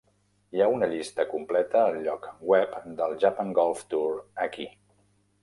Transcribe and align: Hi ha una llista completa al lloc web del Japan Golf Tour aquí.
Hi 0.55 0.61
ha 0.61 0.69
una 0.75 0.87
llista 0.93 1.25
completa 1.33 1.83
al 1.89 1.99
lloc 2.07 2.25
web 2.53 2.75
del 3.03 3.15
Japan 3.27 3.53
Golf 3.61 3.87
Tour 3.95 4.19
aquí. 4.49 4.69